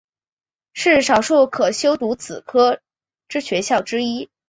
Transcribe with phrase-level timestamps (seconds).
[0.73, 2.81] 是少数可修读此科
[3.27, 4.31] 之学校之一。